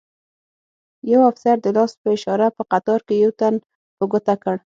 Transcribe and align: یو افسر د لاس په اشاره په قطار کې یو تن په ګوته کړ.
یو 1.11 1.21
افسر 1.31 1.55
د 1.61 1.67
لاس 1.77 1.91
په 2.01 2.07
اشاره 2.15 2.47
په 2.57 2.63
قطار 2.71 2.99
کې 3.07 3.15
یو 3.23 3.31
تن 3.39 3.53
په 3.97 4.03
ګوته 4.11 4.35
کړ. 4.43 4.55